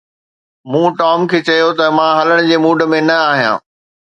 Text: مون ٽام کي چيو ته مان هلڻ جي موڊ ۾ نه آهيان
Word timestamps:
مون 0.69 0.85
ٽام 0.99 1.19
کي 1.29 1.39
چيو 1.47 1.69
ته 1.77 1.85
مان 1.97 2.11
هلڻ 2.21 2.37
جي 2.49 2.57
موڊ 2.67 2.79
۾ 2.95 3.05
نه 3.11 3.15
آهيان 3.31 3.57